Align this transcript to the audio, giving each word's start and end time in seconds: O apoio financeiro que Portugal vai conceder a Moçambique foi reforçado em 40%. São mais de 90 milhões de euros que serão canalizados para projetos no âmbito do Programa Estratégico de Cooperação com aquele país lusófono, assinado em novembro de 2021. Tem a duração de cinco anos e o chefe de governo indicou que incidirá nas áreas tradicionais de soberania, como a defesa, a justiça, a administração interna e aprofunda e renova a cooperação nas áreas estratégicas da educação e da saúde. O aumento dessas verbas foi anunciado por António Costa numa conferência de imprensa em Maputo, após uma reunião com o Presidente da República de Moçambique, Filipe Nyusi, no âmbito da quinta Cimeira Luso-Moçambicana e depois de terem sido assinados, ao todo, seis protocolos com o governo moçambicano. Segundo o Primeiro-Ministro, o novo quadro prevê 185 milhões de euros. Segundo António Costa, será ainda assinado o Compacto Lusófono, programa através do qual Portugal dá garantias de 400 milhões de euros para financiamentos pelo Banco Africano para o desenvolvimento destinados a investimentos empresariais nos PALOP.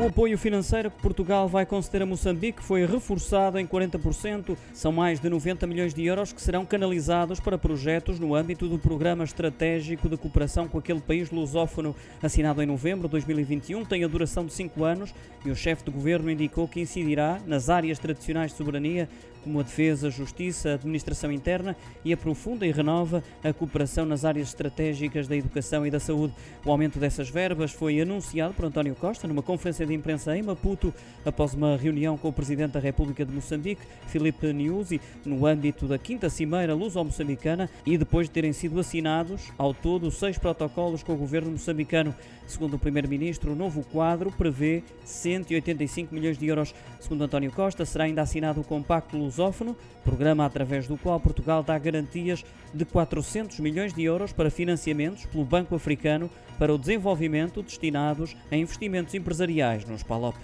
O 0.00 0.06
apoio 0.06 0.38
financeiro 0.38 0.90
que 0.90 1.02
Portugal 1.02 1.46
vai 1.46 1.66
conceder 1.66 2.00
a 2.00 2.06
Moçambique 2.06 2.62
foi 2.62 2.86
reforçado 2.86 3.58
em 3.58 3.66
40%. 3.66 4.56
São 4.72 4.90
mais 4.90 5.20
de 5.20 5.28
90 5.28 5.66
milhões 5.66 5.92
de 5.92 6.02
euros 6.06 6.32
que 6.32 6.40
serão 6.40 6.64
canalizados 6.64 7.38
para 7.38 7.58
projetos 7.58 8.18
no 8.18 8.34
âmbito 8.34 8.66
do 8.66 8.78
Programa 8.78 9.24
Estratégico 9.24 10.08
de 10.08 10.16
Cooperação 10.16 10.66
com 10.66 10.78
aquele 10.78 11.02
país 11.02 11.30
lusófono, 11.30 11.94
assinado 12.22 12.62
em 12.62 12.66
novembro 12.66 13.08
de 13.08 13.12
2021. 13.12 13.84
Tem 13.84 14.02
a 14.02 14.08
duração 14.08 14.46
de 14.46 14.54
cinco 14.54 14.84
anos 14.84 15.12
e 15.44 15.50
o 15.50 15.54
chefe 15.54 15.84
de 15.84 15.90
governo 15.90 16.30
indicou 16.30 16.66
que 16.66 16.80
incidirá 16.80 17.38
nas 17.46 17.68
áreas 17.68 17.98
tradicionais 17.98 18.52
de 18.52 18.56
soberania, 18.56 19.06
como 19.42 19.60
a 19.60 19.62
defesa, 19.62 20.08
a 20.08 20.10
justiça, 20.10 20.70
a 20.70 20.74
administração 20.74 21.32
interna 21.32 21.76
e 22.04 22.12
aprofunda 22.12 22.66
e 22.66 22.72
renova 22.72 23.22
a 23.42 23.52
cooperação 23.52 24.04
nas 24.04 24.24
áreas 24.24 24.48
estratégicas 24.48 25.26
da 25.26 25.36
educação 25.36 25.86
e 25.86 25.90
da 25.90 26.00
saúde. 26.00 26.34
O 26.64 26.70
aumento 26.70 26.98
dessas 26.98 27.28
verbas 27.28 27.72
foi 27.72 28.00
anunciado 28.00 28.54
por 28.54 28.64
António 28.64 28.94
Costa 28.94 29.26
numa 29.26 29.42
conferência 29.42 29.86
de 29.90 29.96
imprensa 29.96 30.36
em 30.36 30.42
Maputo, 30.42 30.94
após 31.24 31.52
uma 31.52 31.76
reunião 31.76 32.16
com 32.16 32.28
o 32.28 32.32
Presidente 32.32 32.72
da 32.72 32.80
República 32.80 33.24
de 33.24 33.32
Moçambique, 33.32 33.82
Filipe 34.06 34.52
Nyusi, 34.52 35.00
no 35.24 35.44
âmbito 35.46 35.86
da 35.86 35.98
quinta 35.98 36.30
Cimeira 36.30 36.74
Luso-Moçambicana 36.74 37.68
e 37.84 37.98
depois 37.98 38.26
de 38.26 38.32
terem 38.32 38.52
sido 38.52 38.78
assinados, 38.80 39.52
ao 39.58 39.74
todo, 39.74 40.10
seis 40.10 40.38
protocolos 40.38 41.02
com 41.02 41.12
o 41.12 41.16
governo 41.16 41.50
moçambicano. 41.50 42.14
Segundo 42.46 42.74
o 42.74 42.78
Primeiro-Ministro, 42.78 43.52
o 43.52 43.56
novo 43.56 43.84
quadro 43.84 44.32
prevê 44.32 44.82
185 45.04 46.14
milhões 46.14 46.36
de 46.36 46.46
euros. 46.46 46.74
Segundo 46.98 47.24
António 47.24 47.52
Costa, 47.52 47.84
será 47.84 48.04
ainda 48.04 48.22
assinado 48.22 48.60
o 48.60 48.64
Compacto 48.64 49.16
Lusófono, 49.16 49.76
programa 50.04 50.44
através 50.44 50.88
do 50.88 50.96
qual 50.96 51.20
Portugal 51.20 51.62
dá 51.62 51.78
garantias 51.78 52.44
de 52.74 52.84
400 52.84 53.60
milhões 53.60 53.92
de 53.92 54.02
euros 54.02 54.32
para 54.32 54.50
financiamentos 54.50 55.26
pelo 55.26 55.44
Banco 55.44 55.74
Africano 55.74 56.30
para 56.58 56.74
o 56.74 56.78
desenvolvimento 56.78 57.62
destinados 57.62 58.36
a 58.50 58.56
investimentos 58.56 59.14
empresariais 59.14 59.69
nos 59.88 60.02
PALOP. 60.02 60.34